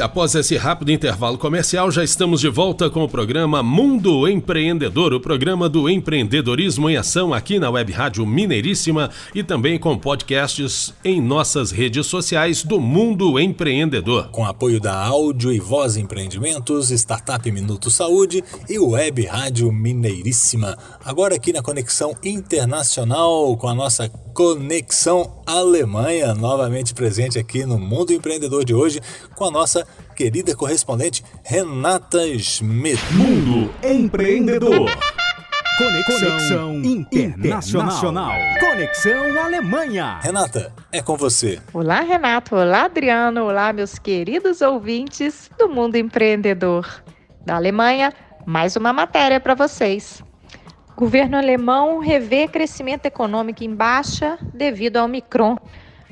Após 0.00 0.34
esse 0.34 0.56
rápido 0.56 0.90
intervalo 0.90 1.36
comercial, 1.36 1.90
já 1.90 2.02
estamos 2.02 2.40
de 2.40 2.48
volta 2.48 2.88
com 2.88 3.04
o 3.04 3.08
programa 3.08 3.62
Mundo 3.62 4.26
Empreendedor, 4.26 5.12
o 5.12 5.20
programa 5.20 5.68
do 5.68 5.90
empreendedorismo 5.90 6.88
em 6.88 6.96
ação 6.96 7.34
aqui 7.34 7.58
na 7.58 7.68
Web 7.68 7.92
Rádio 7.92 8.24
Mineiríssima 8.24 9.10
e 9.34 9.42
também 9.42 9.78
com 9.78 9.98
podcasts 9.98 10.94
em 11.04 11.20
nossas 11.20 11.70
redes 11.70 12.06
sociais 12.06 12.62
do 12.62 12.80
Mundo 12.80 13.38
Empreendedor. 13.38 14.28
Com 14.28 14.46
apoio 14.46 14.80
da 14.80 14.96
Áudio 15.04 15.52
e 15.52 15.60
Voz 15.60 15.98
Empreendimentos, 15.98 16.90
Startup 16.90 17.50
Minuto 17.52 17.90
Saúde 17.90 18.42
e 18.68 18.78
Web 18.78 19.26
Rádio 19.26 19.70
Mineiríssima. 19.70 20.78
Agora 21.04 21.34
aqui 21.34 21.52
na 21.52 21.62
Conexão 21.62 22.16
Internacional 22.24 23.54
com 23.58 23.68
a 23.68 23.74
nossa 23.74 24.08
Conexão 24.32 25.42
Alemanha, 25.44 26.34
novamente 26.34 26.94
presente 26.94 27.38
aqui 27.38 27.66
no 27.66 27.78
Mundo 27.78 28.12
Empreendedor 28.12 28.64
de 28.64 28.72
hoje 28.72 29.00
com 29.34 29.44
a 29.44 29.50
nossa 29.50 29.86
querida 30.14 30.54
correspondente 30.54 31.24
Renata 31.44 32.20
Schmidt. 32.38 33.00
Mundo 33.14 33.72
Empreendedor. 33.82 34.90
Conexão, 35.78 36.28
Conexão 36.28 36.74
internacional. 36.84 37.86
internacional. 37.88 38.32
Conexão 38.60 39.42
Alemanha. 39.42 40.18
Renata, 40.22 40.74
é 40.92 41.00
com 41.00 41.16
você. 41.16 41.58
Olá, 41.72 42.00
Renato. 42.00 42.54
Olá, 42.54 42.84
Adriano. 42.84 43.44
Olá, 43.44 43.72
meus 43.72 43.98
queridos 43.98 44.60
ouvintes 44.60 45.50
do 45.58 45.70
Mundo 45.70 45.96
Empreendedor. 45.96 46.86
Da 47.46 47.56
Alemanha, 47.56 48.12
mais 48.44 48.76
uma 48.76 48.92
matéria 48.92 49.40
para 49.40 49.54
vocês. 49.54 50.22
Governo 50.94 51.38
alemão 51.38 51.98
revê 51.98 52.46
crescimento 52.46 53.06
econômico 53.06 53.64
em 53.64 53.74
baixa 53.74 54.38
devido 54.52 54.98
ao 54.98 55.06
Omicron. 55.06 55.56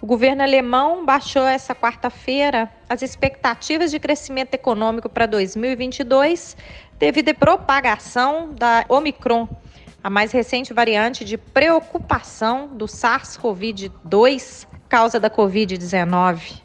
O 0.00 0.06
governo 0.06 0.42
alemão 0.42 1.06
baixou 1.06 1.46
essa 1.46 1.72
quarta-feira 1.72 2.68
as 2.92 3.00
expectativas 3.00 3.90
de 3.90 3.98
crescimento 3.98 4.52
econômico 4.52 5.08
para 5.08 5.24
2022 5.24 6.54
devido 6.98 7.30
à 7.30 7.34
propagação 7.34 8.52
da 8.52 8.84
Omicron, 8.86 9.48
a 10.04 10.10
mais 10.10 10.30
recente 10.30 10.74
variante 10.74 11.24
de 11.24 11.38
preocupação 11.38 12.68
do 12.68 12.84
SARS-CoV-2, 12.84 14.66
causa 14.90 15.18
da 15.18 15.30
Covid-19. 15.30 16.60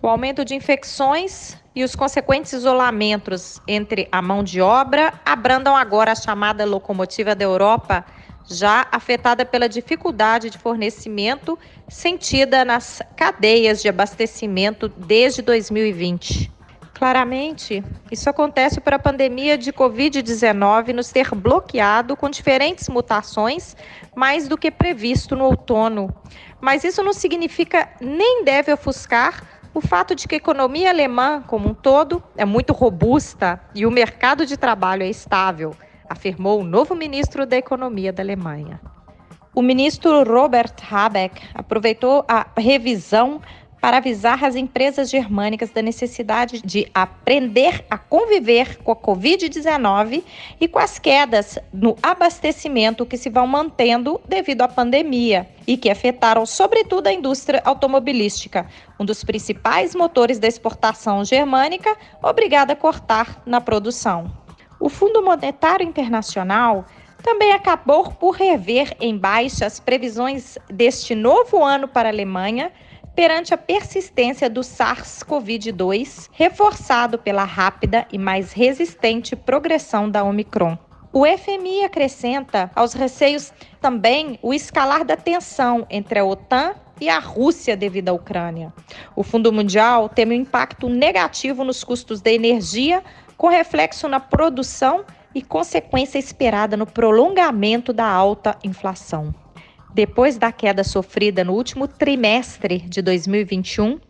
O 0.00 0.08
aumento 0.08 0.42
de 0.42 0.54
infecções 0.54 1.54
e 1.76 1.84
os 1.84 1.94
consequentes 1.94 2.54
isolamentos 2.54 3.60
entre 3.68 4.08
a 4.10 4.22
mão 4.22 4.42
de 4.42 4.62
obra 4.62 5.12
abrandam 5.22 5.76
agora 5.76 6.12
a 6.12 6.16
chamada 6.16 6.64
locomotiva 6.64 7.34
da 7.34 7.44
Europa, 7.44 8.06
já 8.48 8.86
afetada 8.90 9.44
pela 9.44 9.68
dificuldade 9.68 10.50
de 10.50 10.58
fornecimento 10.58 11.58
sentida 11.88 12.64
nas 12.64 13.02
cadeias 13.16 13.82
de 13.82 13.88
abastecimento 13.88 14.88
desde 14.88 15.42
2020. 15.42 16.50
Claramente, 16.94 17.84
isso 18.10 18.28
acontece 18.28 18.80
por 18.80 18.92
a 18.92 18.98
pandemia 18.98 19.56
de 19.56 19.72
Covid-19 19.72 20.92
nos 20.92 21.12
ter 21.12 21.32
bloqueado 21.32 22.16
com 22.16 22.28
diferentes 22.28 22.88
mutações 22.88 23.76
mais 24.16 24.48
do 24.48 24.58
que 24.58 24.68
previsto 24.68 25.36
no 25.36 25.44
outono. 25.44 26.12
Mas 26.60 26.82
isso 26.82 27.00
não 27.04 27.12
significa 27.12 27.88
nem 28.00 28.42
deve 28.42 28.72
ofuscar 28.72 29.44
o 29.72 29.80
fato 29.80 30.12
de 30.12 30.26
que 30.26 30.34
a 30.34 30.38
economia 30.38 30.90
alemã, 30.90 31.40
como 31.46 31.68
um 31.68 31.74
todo, 31.74 32.20
é 32.36 32.44
muito 32.44 32.72
robusta 32.72 33.60
e 33.76 33.86
o 33.86 33.92
mercado 33.92 34.44
de 34.44 34.56
trabalho 34.56 35.04
é 35.04 35.08
estável, 35.08 35.76
afirmou 36.08 36.60
o 36.60 36.64
novo 36.64 36.94
ministro 36.94 37.46
da 37.46 37.56
Economia 37.56 38.12
da 38.12 38.22
Alemanha. 38.22 38.80
O 39.54 39.62
ministro 39.62 40.22
Robert 40.22 40.74
Habeck 40.90 41.42
aproveitou 41.54 42.24
a 42.28 42.46
revisão 42.56 43.40
para 43.80 43.98
avisar 43.98 44.44
as 44.44 44.56
empresas 44.56 45.10
germânicas 45.10 45.70
da 45.70 45.80
necessidade 45.82 46.60
de 46.62 46.88
aprender 46.92 47.84
a 47.88 47.96
conviver 47.96 48.78
com 48.82 48.92
a 48.92 48.96
Covid-19 48.96 50.22
e 50.60 50.68
com 50.68 50.78
as 50.78 50.98
quedas 50.98 51.58
no 51.72 51.96
abastecimento 52.02 53.06
que 53.06 53.16
se 53.16 53.30
vão 53.30 53.46
mantendo 53.46 54.20
devido 54.28 54.62
à 54.62 54.68
pandemia 54.68 55.48
e 55.66 55.76
que 55.76 55.90
afetaram 55.90 56.44
sobretudo 56.44 57.06
a 57.06 57.12
indústria 57.12 57.62
automobilística, 57.64 58.66
um 58.98 59.04
dos 59.04 59.22
principais 59.22 59.94
motores 59.94 60.38
da 60.38 60.48
exportação 60.48 61.24
germânica, 61.24 61.96
obrigada 62.22 62.72
a 62.72 62.76
cortar 62.76 63.42
na 63.46 63.60
produção. 63.60 64.47
O 64.80 64.88
Fundo 64.88 65.22
Monetário 65.22 65.86
Internacional 65.86 66.84
também 67.22 67.52
acabou 67.52 68.12
por 68.12 68.36
rever 68.36 68.96
em 69.00 69.16
baixa 69.16 69.66
as 69.66 69.80
previsões 69.80 70.56
deste 70.70 71.14
novo 71.14 71.64
ano 71.64 71.88
para 71.88 72.08
a 72.08 72.12
Alemanha 72.12 72.70
perante 73.14 73.52
a 73.52 73.58
persistência 73.58 74.48
do 74.48 74.60
SARS-CoV-2, 74.60 76.28
reforçado 76.30 77.18
pela 77.18 77.42
rápida 77.42 78.06
e 78.12 78.16
mais 78.16 78.52
resistente 78.52 79.34
progressão 79.34 80.08
da 80.08 80.22
Omicron. 80.22 80.78
O 81.12 81.24
FMI 81.26 81.82
acrescenta 81.82 82.70
aos 82.76 82.92
receios 82.92 83.52
também 83.80 84.38
o 84.40 84.54
escalar 84.54 85.04
da 85.04 85.16
tensão 85.16 85.84
entre 85.90 86.20
a 86.20 86.24
OTAN 86.24 86.76
e 87.00 87.08
a 87.08 87.18
Rússia 87.18 87.76
devido 87.76 88.10
à 88.10 88.12
Ucrânia. 88.12 88.72
O 89.16 89.24
Fundo 89.24 89.52
Mundial 89.52 90.08
teme 90.08 90.36
um 90.36 90.42
impacto 90.42 90.88
negativo 90.88 91.64
nos 91.64 91.82
custos 91.82 92.20
da 92.20 92.30
energia, 92.30 93.02
com 93.38 93.46
reflexo 93.46 94.08
na 94.08 94.18
produção 94.18 95.04
e 95.32 95.40
consequência 95.40 96.18
esperada 96.18 96.76
no 96.76 96.84
prolongamento 96.84 97.92
da 97.92 98.04
alta 98.04 98.58
inflação. 98.64 99.32
Depois 99.94 100.36
da 100.36 100.50
queda 100.50 100.82
sofrida 100.82 101.44
no 101.44 101.54
último 101.54 101.86
trimestre 101.86 102.80
de 102.80 103.00
2021, 103.00 104.00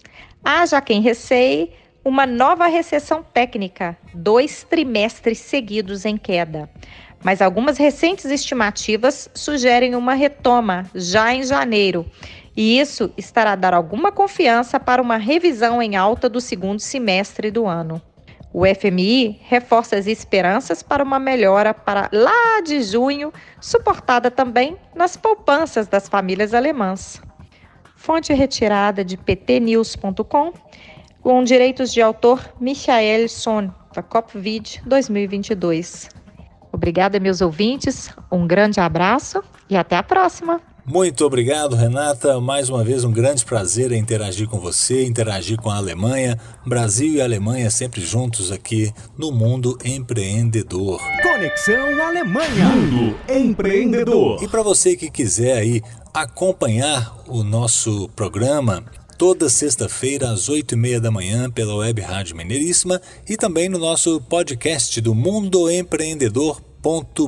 haja 0.43 0.81
quem 0.81 1.03
receie 1.03 1.73
uma 2.03 2.27
nova 2.27 2.67
recessão 2.69 3.23
técnica, 3.23 3.99
dois 4.15 4.65
trimestres 4.65 5.39
seguidos 5.39 6.07
em 6.07 6.17
queda. 6.17 6.71
Mas 7.23 7.43
algumas 7.43 7.77
recentes 7.77 8.25
estimativas 8.25 9.29
sugerem 9.35 9.95
uma 9.95 10.15
retoma 10.15 10.89
já 10.95 11.35
em 11.35 11.43
janeiro, 11.43 12.07
e 12.57 12.81
isso 12.81 13.13
estará 13.17 13.53
a 13.53 13.57
dar 13.57 13.75
alguma 13.75 14.11
confiança 14.11 14.81
para 14.81 15.03
uma 15.03 15.17
revisão 15.17 15.83
em 15.83 15.97
alta 15.97 16.29
do 16.29 16.41
segundo 16.41 16.81
semestre 16.81 17.51
do 17.51 17.67
ano. 17.67 18.01
O 18.61 18.65
FMI 18.67 19.39
reforça 19.45 19.95
as 19.95 20.09
esperanças 20.09 20.83
para 20.83 21.05
uma 21.05 21.21
melhora 21.21 21.73
para 21.73 22.11
lá 22.13 22.61
de 22.61 22.83
junho, 22.83 23.33
suportada 23.61 24.33
também 24.33 24.77
nas 24.97 25.17
poupanças 25.17 25.87
das 25.87 26.09
famílias 26.09 26.53
alemãs. 26.53 27.23
Fonte 27.95 28.33
retirada 28.33 29.05
de 29.05 29.17
ptnews.com, 29.17 30.53
com 31.23 31.45
direitos 31.45 31.93
de 31.93 32.03
autor 32.03 32.53
Michael 32.61 33.29
Son, 33.29 33.71
da 33.95 34.03
COPVID 34.03 34.83
2022. 34.85 36.09
Obrigada, 36.73 37.21
meus 37.21 37.41
ouvintes, 37.41 38.11
um 38.29 38.45
grande 38.45 38.81
abraço 38.81 39.41
e 39.71 39.77
até 39.77 39.97
a 39.97 40.03
próxima! 40.03 40.61
Muito 40.89 41.23
obrigado, 41.27 41.77
Renata. 41.77 42.41
Mais 42.41 42.71
uma 42.71 42.83
vez, 42.83 43.05
um 43.05 43.13
grande 43.13 43.45
prazer 43.45 43.93
em 43.93 43.99
interagir 43.99 44.49
com 44.49 44.59
você, 44.59 45.05
interagir 45.05 45.59
com 45.59 45.69
a 45.69 45.77
Alemanha. 45.77 46.41
Brasil 46.65 47.13
e 47.13 47.21
Alemanha 47.21 47.71
sempre 47.71 48.01
juntos 48.01 48.51
aqui 48.51 48.91
no 49.17 49.31
Mundo 49.31 49.77
Empreendedor. 49.85 50.99
Conexão 51.23 52.03
Alemanha. 52.03 52.71
Mundo 52.71 53.15
Empreendedor. 53.29 54.43
E 54.43 54.49
para 54.49 54.63
você 54.63 54.97
que 54.97 55.11
quiser 55.11 55.59
aí 55.59 55.83
acompanhar 56.15 57.15
o 57.29 57.45
nosso 57.45 58.09
programa, 58.17 58.83
toda 59.19 59.51
sexta-feira 59.51 60.31
às 60.31 60.49
oito 60.49 60.75
e 60.75 60.79
meia 60.79 60.99
da 60.99 61.11
manhã 61.11 61.51
pela 61.51 61.77
Web 61.77 62.01
Rádio 62.01 62.35
Mineiríssima 62.35 62.99
e 63.29 63.37
também 63.37 63.69
no 63.69 63.79
nosso 63.79 64.23
podcast 64.23 64.99
do 65.03 65.15
Mundo 65.15 65.71
Empreendedor 65.71 66.63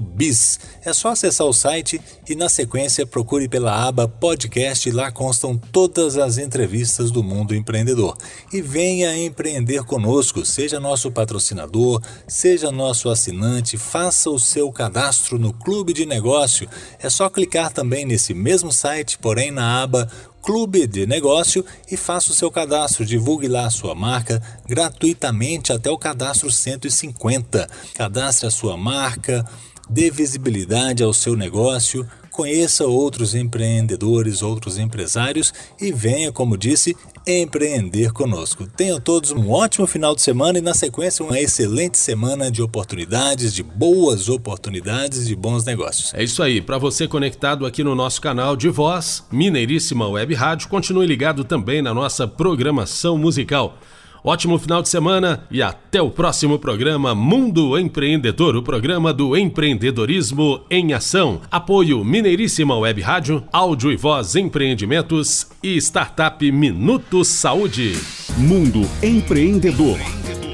Biz. 0.00 0.60
É 0.84 0.92
só 0.92 1.08
acessar 1.08 1.46
o 1.46 1.52
site 1.52 2.00
e 2.28 2.34
na 2.34 2.48
sequência 2.48 3.06
procure 3.06 3.48
pela 3.48 3.86
aba 3.86 4.06
podcast 4.06 4.90
lá 4.90 5.10
constam 5.10 5.56
todas 5.56 6.16
as 6.16 6.38
entrevistas 6.38 7.10
do 7.10 7.22
mundo 7.22 7.54
empreendedor. 7.54 8.16
E 8.52 8.62
venha 8.62 9.16
empreender 9.16 9.84
conosco, 9.84 10.44
seja 10.46 10.78
nosso 10.78 11.10
patrocinador, 11.10 12.00
seja 12.26 12.70
nosso 12.70 13.08
assinante, 13.08 13.76
faça 13.76 14.30
o 14.30 14.38
seu 14.38 14.70
cadastro 14.70 15.38
no 15.38 15.52
Clube 15.52 15.92
de 15.92 16.06
Negócio. 16.06 16.68
É 16.98 17.10
só 17.10 17.28
clicar 17.28 17.72
também 17.72 18.04
nesse 18.04 18.32
mesmo 18.32 18.72
site, 18.72 19.18
porém 19.18 19.50
na 19.50 19.82
aba 19.82 20.10
Clube 20.42 20.86
de 20.86 21.06
Negócio 21.06 21.64
e 21.90 21.96
faça 21.96 22.32
o 22.32 22.34
seu 22.34 22.50
cadastro. 22.50 23.04
Divulgue 23.04 23.48
lá 23.48 23.66
a 23.66 23.70
sua 23.70 23.94
marca 23.94 24.42
gratuitamente 24.66 25.72
até 25.72 25.90
o 25.90 25.98
cadastro 25.98 26.50
150. 26.50 27.68
Cadastre 27.94 28.46
a 28.46 28.50
sua 28.50 28.76
marca, 28.76 29.44
dê 29.88 30.10
visibilidade 30.10 31.02
ao 31.02 31.12
seu 31.12 31.36
negócio, 31.36 32.08
conheça 32.30 32.86
outros 32.86 33.34
empreendedores, 33.34 34.42
outros 34.42 34.78
empresários 34.78 35.52
e 35.80 35.92
venha, 35.92 36.32
como 36.32 36.56
disse, 36.56 36.96
empreender 37.26 38.12
conosco. 38.12 38.66
Tenham 38.66 39.00
todos 39.00 39.30
um 39.30 39.50
ótimo 39.50 39.86
final 39.86 40.14
de 40.14 40.22
semana 40.22 40.58
e, 40.58 40.62
na 40.62 40.74
sequência, 40.74 41.24
uma 41.24 41.38
excelente 41.38 41.98
semana 41.98 42.50
de 42.50 42.62
oportunidades, 42.62 43.52
de 43.52 43.62
boas 43.62 44.28
oportunidades, 44.28 45.26
de 45.26 45.34
bons 45.34 45.64
negócios. 45.64 46.14
É 46.14 46.22
isso 46.22 46.42
aí. 46.42 46.60
Para 46.60 46.78
você 46.78 47.06
conectado 47.06 47.66
aqui 47.66 47.84
no 47.84 47.94
nosso 47.94 48.20
canal 48.20 48.56
de 48.56 48.68
voz, 48.68 49.24
Mineiríssima 49.30 50.08
Web 50.08 50.34
Rádio, 50.34 50.68
continue 50.68 51.06
ligado 51.06 51.44
também 51.44 51.82
na 51.82 51.92
nossa 51.92 52.26
programação 52.26 53.18
musical. 53.18 53.78
Ótimo 54.22 54.58
final 54.58 54.82
de 54.82 54.88
semana 54.88 55.44
e 55.50 55.62
até 55.62 56.00
o 56.02 56.10
próximo 56.10 56.58
programa 56.58 57.14
Mundo 57.14 57.78
Empreendedor, 57.78 58.54
o 58.56 58.62
programa 58.62 59.12
do 59.12 59.36
empreendedorismo 59.36 60.60
em 60.70 60.92
ação. 60.92 61.40
Apoio 61.50 62.04
Mineiríssima 62.04 62.76
Web 62.76 63.00
Rádio, 63.00 63.42
Áudio 63.52 63.90
e 63.90 63.96
Voz 63.96 64.36
Empreendimentos 64.36 65.48
e 65.62 65.76
Startup 65.76 66.52
Minuto 66.52 67.24
Saúde. 67.24 67.96
Mundo 68.36 68.82
Empreendedor, 69.02 69.98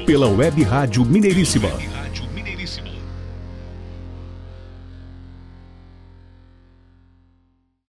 pela 0.05 0.27
Web 0.27 0.63
Rádio 0.63 1.03
Mineiríssima. 1.03 1.96